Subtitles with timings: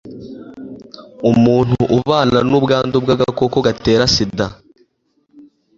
[1.31, 4.45] umuntu ubana n'ubwandu bw'agakoko gatera sida